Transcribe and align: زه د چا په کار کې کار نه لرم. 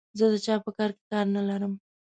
زه 0.17 0.25
د 0.31 0.35
چا 0.45 0.55
په 0.65 0.69
کار 0.77 0.89
کې 0.97 1.03
کار 1.11 1.25
نه 1.35 1.41
لرم. 1.49 1.73